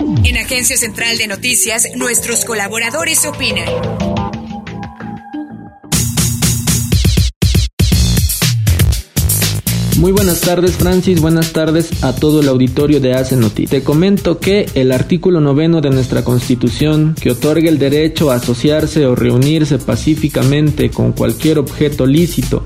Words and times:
En 0.00 0.36
Agencia 0.36 0.76
Central 0.76 1.18
de 1.18 1.26
Noticias, 1.26 1.88
nuestros 1.96 2.44
colaboradores 2.44 3.24
opinan. 3.24 3.66
Muy 9.98 10.12
buenas 10.12 10.40
tardes 10.42 10.76
Francis, 10.76 11.20
buenas 11.20 11.52
tardes 11.52 12.04
a 12.04 12.14
todo 12.14 12.40
el 12.40 12.48
auditorio 12.48 13.00
de 13.00 13.14
Hace. 13.14 13.36
Te 13.68 13.82
comento 13.82 14.38
que 14.38 14.70
el 14.74 14.92
artículo 14.92 15.40
noveno 15.40 15.80
de 15.80 15.90
nuestra 15.90 16.22
constitución, 16.22 17.16
que 17.20 17.32
otorga 17.32 17.68
el 17.68 17.80
derecho 17.80 18.30
a 18.30 18.36
asociarse 18.36 19.04
o 19.06 19.16
reunirse 19.16 19.78
pacíficamente 19.78 20.90
con 20.90 21.12
cualquier 21.12 21.58
objeto 21.58 22.06
lícito 22.06 22.62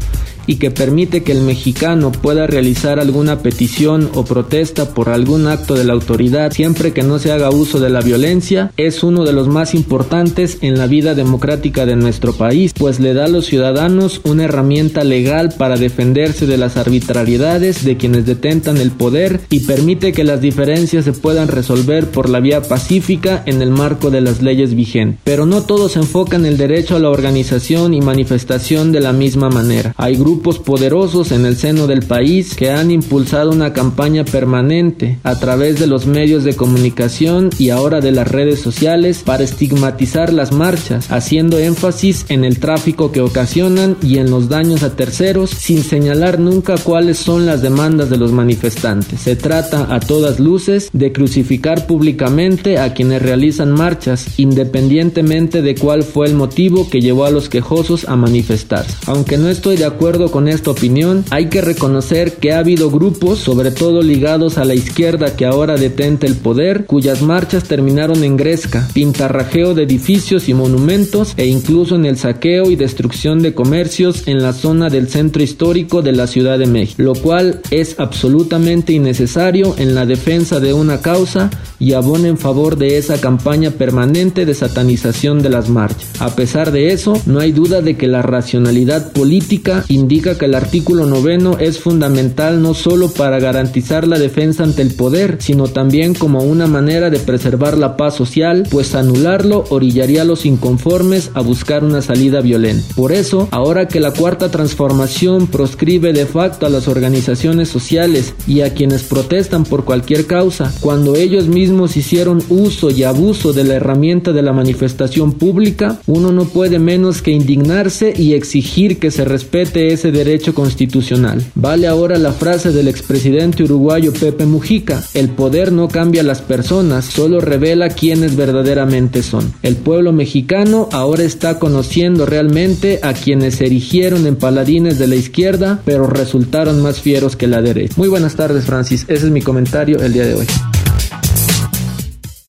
y 0.46 0.56
que 0.56 0.70
permite 0.70 1.22
que 1.22 1.32
el 1.32 1.42
mexicano 1.42 2.12
pueda 2.12 2.46
realizar 2.46 3.00
alguna 3.00 3.40
petición 3.40 4.10
o 4.14 4.24
protesta 4.24 4.94
por 4.94 5.08
algún 5.08 5.46
acto 5.46 5.74
de 5.74 5.84
la 5.84 5.92
autoridad 5.92 6.52
siempre 6.52 6.92
que 6.92 7.02
no 7.02 7.18
se 7.18 7.32
haga 7.32 7.50
uso 7.50 7.80
de 7.80 7.90
la 7.90 8.00
violencia, 8.00 8.72
es 8.76 9.02
uno 9.02 9.24
de 9.24 9.32
los 9.32 9.48
más 9.48 9.74
importantes 9.74 10.58
en 10.60 10.78
la 10.78 10.86
vida 10.86 11.14
democrática 11.14 11.86
de 11.86 11.96
nuestro 11.96 12.32
país, 12.32 12.72
pues 12.76 13.00
le 13.00 13.14
da 13.14 13.26
a 13.26 13.28
los 13.28 13.46
ciudadanos 13.46 14.20
una 14.24 14.44
herramienta 14.44 15.04
legal 15.04 15.54
para 15.56 15.76
defenderse 15.76 16.46
de 16.46 16.58
las 16.58 16.76
arbitrariedades 16.76 17.84
de 17.84 17.96
quienes 17.96 18.26
detentan 18.26 18.76
el 18.78 18.90
poder 18.90 19.40
y 19.50 19.60
permite 19.60 20.12
que 20.12 20.24
las 20.24 20.40
diferencias 20.40 21.04
se 21.04 21.12
puedan 21.12 21.48
resolver 21.48 22.06
por 22.06 22.28
la 22.28 22.40
vía 22.40 22.62
pacífica 22.62 23.42
en 23.46 23.62
el 23.62 23.70
marco 23.70 24.10
de 24.10 24.20
las 24.20 24.42
leyes 24.42 24.74
vigentes. 24.74 25.20
Pero 25.24 25.46
no 25.46 25.62
todos 25.62 25.96
enfocan 25.96 26.46
el 26.46 26.56
derecho 26.56 26.96
a 26.96 27.00
la 27.00 27.10
organización 27.10 27.94
y 27.94 28.00
manifestación 28.00 28.92
de 28.92 29.00
la 29.00 29.12
misma 29.12 29.48
manera. 29.48 29.94
Hay 29.96 30.16
grupos 30.16 30.31
poderosos 30.40 31.32
en 31.32 31.46
el 31.46 31.56
seno 31.56 31.86
del 31.86 32.02
país 32.02 32.54
que 32.54 32.70
han 32.70 32.90
impulsado 32.90 33.50
una 33.50 33.72
campaña 33.72 34.24
permanente 34.24 35.18
a 35.22 35.38
través 35.38 35.78
de 35.78 35.86
los 35.86 36.06
medios 36.06 36.44
de 36.44 36.54
comunicación 36.54 37.50
y 37.58 37.70
ahora 37.70 38.00
de 38.00 38.12
las 38.12 38.28
redes 38.28 38.60
sociales 38.60 39.22
para 39.24 39.44
estigmatizar 39.44 40.32
las 40.32 40.52
marchas, 40.52 41.10
haciendo 41.10 41.58
énfasis 41.58 42.26
en 42.28 42.44
el 42.44 42.58
tráfico 42.58 43.12
que 43.12 43.20
ocasionan 43.20 43.96
y 44.02 44.18
en 44.18 44.30
los 44.30 44.48
daños 44.48 44.82
a 44.82 44.96
terceros 44.96 45.50
sin 45.50 45.82
señalar 45.82 46.38
nunca 46.38 46.76
cuáles 46.76 47.18
son 47.18 47.46
las 47.46 47.62
demandas 47.62 48.10
de 48.10 48.16
los 48.16 48.32
manifestantes. 48.32 49.20
Se 49.20 49.36
trata 49.36 49.94
a 49.94 50.00
todas 50.00 50.40
luces 50.40 50.90
de 50.92 51.12
crucificar 51.12 51.86
públicamente 51.86 52.78
a 52.78 52.94
quienes 52.94 53.22
realizan 53.22 53.72
marchas, 53.72 54.38
independientemente 54.38 55.62
de 55.62 55.74
cuál 55.74 56.02
fue 56.02 56.26
el 56.26 56.34
motivo 56.34 56.88
que 56.88 57.00
llevó 57.00 57.24
a 57.24 57.30
los 57.30 57.48
quejosos 57.48 58.08
a 58.08 58.16
manifestarse. 58.16 58.96
Aunque 59.06 59.38
no 59.38 59.48
estoy 59.48 59.76
de 59.76 59.84
acuerdo 59.84 60.21
con 60.30 60.48
esta 60.48 60.70
opinión, 60.70 61.24
hay 61.30 61.46
que 61.46 61.60
reconocer 61.60 62.34
que 62.34 62.52
ha 62.52 62.58
habido 62.58 62.90
grupos, 62.90 63.38
sobre 63.38 63.70
todo 63.70 64.02
ligados 64.02 64.58
a 64.58 64.64
la 64.64 64.74
izquierda 64.74 65.36
que 65.36 65.46
ahora 65.46 65.76
detenta 65.76 66.26
el 66.26 66.36
poder, 66.36 66.86
cuyas 66.86 67.22
marchas 67.22 67.64
terminaron 67.64 68.24
en 68.24 68.36
gresca, 68.36 68.88
pintarrajeo 68.94 69.74
de 69.74 69.84
edificios 69.84 70.48
y 70.48 70.54
monumentos 70.54 71.34
e 71.36 71.46
incluso 71.46 71.96
en 71.96 72.06
el 72.06 72.16
saqueo 72.16 72.70
y 72.70 72.76
destrucción 72.76 73.42
de 73.42 73.54
comercios 73.54 74.28
en 74.28 74.42
la 74.42 74.52
zona 74.52 74.88
del 74.88 75.08
centro 75.08 75.42
histórico 75.42 76.02
de 76.02 76.12
la 76.12 76.26
Ciudad 76.26 76.58
de 76.58 76.66
México, 76.66 77.02
lo 77.02 77.14
cual 77.14 77.60
es 77.70 77.98
absolutamente 77.98 78.92
innecesario 78.92 79.74
en 79.78 79.94
la 79.94 80.06
defensa 80.06 80.60
de 80.60 80.72
una 80.72 81.00
causa 81.00 81.50
y 81.78 81.94
abona 81.94 82.28
en 82.28 82.38
favor 82.38 82.76
de 82.76 82.98
esa 82.98 83.20
campaña 83.20 83.70
permanente 83.70 84.46
de 84.46 84.54
satanización 84.54 85.42
de 85.42 85.50
las 85.50 85.68
marchas. 85.68 86.10
A 86.20 86.34
pesar 86.36 86.70
de 86.70 86.92
eso, 86.92 87.20
no 87.26 87.40
hay 87.40 87.52
duda 87.52 87.80
de 87.80 87.96
que 87.96 88.06
la 88.06 88.22
racionalidad 88.22 89.12
política 89.12 89.84
indica 89.88 90.11
que 90.20 90.44
el 90.44 90.54
artículo 90.54 91.06
noveno 91.06 91.56
es 91.58 91.78
fundamental 91.78 92.60
no 92.60 92.74
solo 92.74 93.10
para 93.10 93.38
garantizar 93.40 94.06
la 94.06 94.18
defensa 94.18 94.62
ante 94.62 94.82
el 94.82 94.94
poder, 94.94 95.38
sino 95.40 95.68
también 95.68 96.12
como 96.12 96.40
una 96.40 96.66
manera 96.66 97.08
de 97.08 97.18
preservar 97.18 97.78
la 97.78 97.96
paz 97.96 98.16
social, 98.16 98.64
pues 98.70 98.94
anularlo 98.94 99.64
orillaría 99.70 100.22
a 100.22 100.26
los 100.26 100.44
inconformes 100.44 101.30
a 101.32 101.40
buscar 101.40 101.82
una 101.82 102.02
salida 102.02 102.42
violenta. 102.42 102.84
Por 102.94 103.12
eso, 103.12 103.48
ahora 103.52 103.88
que 103.88 104.00
la 104.00 104.12
cuarta 104.12 104.50
transformación 104.50 105.46
proscribe 105.46 106.12
de 106.12 106.26
facto 106.26 106.66
a 106.66 106.70
las 106.70 106.88
organizaciones 106.88 107.70
sociales 107.70 108.34
y 108.46 108.60
a 108.60 108.74
quienes 108.74 109.04
protestan 109.04 109.64
por 109.64 109.84
cualquier 109.84 110.26
causa, 110.26 110.74
cuando 110.80 111.16
ellos 111.16 111.48
mismos 111.48 111.96
hicieron 111.96 112.42
uso 112.50 112.90
y 112.90 113.04
abuso 113.04 113.54
de 113.54 113.64
la 113.64 113.74
herramienta 113.74 114.32
de 114.32 114.42
la 114.42 114.52
manifestación 114.52 115.32
pública, 115.32 116.00
uno 116.06 116.32
no 116.32 116.44
puede 116.44 116.78
menos 116.78 117.22
que 117.22 117.30
indignarse 117.30 118.12
y 118.14 118.34
exigir 118.34 118.98
que 118.98 119.10
se 119.10 119.24
respete 119.24 119.92
ese 120.02 120.10
derecho 120.10 120.52
constitucional. 120.52 121.44
Vale 121.54 121.86
ahora 121.86 122.18
la 122.18 122.32
frase 122.32 122.72
del 122.72 122.88
expresidente 122.88 123.62
uruguayo 123.62 124.12
Pepe 124.12 124.46
Mujica, 124.46 125.00
el 125.14 125.28
poder 125.28 125.70
no 125.70 125.86
cambia 125.86 126.22
a 126.22 126.24
las 126.24 126.42
personas, 126.42 127.04
solo 127.04 127.40
revela 127.40 127.88
quiénes 127.88 128.34
verdaderamente 128.34 129.22
son. 129.22 129.52
El 129.62 129.76
pueblo 129.76 130.12
mexicano 130.12 130.88
ahora 130.90 131.22
está 131.22 131.60
conociendo 131.60 132.26
realmente 132.26 132.98
a 133.04 133.12
quienes 133.12 133.56
se 133.56 133.66
erigieron 133.66 134.26
en 134.26 134.34
paladines 134.34 134.98
de 134.98 135.06
la 135.06 135.14
izquierda, 135.14 135.80
pero 135.84 136.08
resultaron 136.08 136.82
más 136.82 137.00
fieros 137.00 137.36
que 137.36 137.46
la 137.46 137.62
derecha. 137.62 137.94
Muy 137.96 138.08
buenas 138.08 138.34
tardes 138.34 138.64
Francis, 138.64 139.04
ese 139.06 139.26
es 139.26 139.30
mi 139.30 139.40
comentario 139.40 140.02
el 140.02 140.12
día 140.12 140.26
de 140.26 140.34
hoy. 140.34 140.46